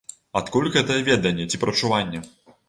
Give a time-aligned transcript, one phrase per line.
[0.39, 2.25] Адкуль гэтае веданне ці прадчуванне?